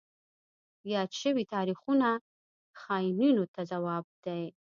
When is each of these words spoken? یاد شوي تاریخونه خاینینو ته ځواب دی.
یاد 0.93 1.11
شوي 1.21 1.43
تاریخونه 1.53 2.09
خاینینو 2.81 3.43
ته 3.53 3.61
ځواب 3.71 4.05
دی. 4.25 4.45